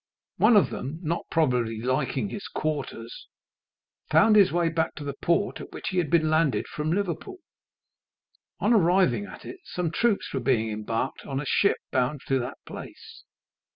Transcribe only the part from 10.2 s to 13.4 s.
were being embarked in a ship bound to that place.